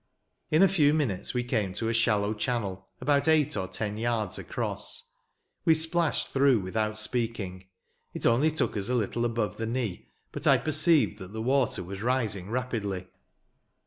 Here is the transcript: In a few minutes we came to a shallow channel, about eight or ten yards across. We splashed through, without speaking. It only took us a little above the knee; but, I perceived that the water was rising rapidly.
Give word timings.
In 0.49 0.63
a 0.63 0.67
few 0.67 0.95
minutes 0.95 1.35
we 1.35 1.43
came 1.43 1.73
to 1.73 1.87
a 1.87 1.93
shallow 1.93 2.33
channel, 2.33 2.87
about 2.99 3.27
eight 3.27 3.55
or 3.55 3.67
ten 3.67 3.97
yards 3.97 4.39
across. 4.39 5.11
We 5.63 5.75
splashed 5.75 6.29
through, 6.29 6.61
without 6.61 6.97
speaking. 6.97 7.65
It 8.11 8.25
only 8.25 8.49
took 8.49 8.75
us 8.75 8.89
a 8.89 8.95
little 8.95 9.25
above 9.25 9.57
the 9.57 9.67
knee; 9.67 10.09
but, 10.31 10.47
I 10.47 10.57
perceived 10.57 11.19
that 11.19 11.33
the 11.33 11.41
water 11.43 11.83
was 11.83 12.01
rising 12.01 12.49
rapidly. 12.49 13.09